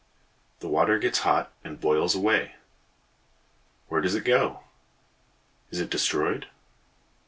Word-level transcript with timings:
The 0.61 0.67
water 0.67 0.97
gets 0.97 1.19
hot 1.19 1.51
and 1.63 1.79
boils 1.79 2.15
away. 2.15 2.55
Where 3.87 4.01
does 4.01 4.15
it 4.15 4.23
go? 4.25 4.61
Is 5.69 5.79
it 5.79 5.91
destroyed? 5.91 6.47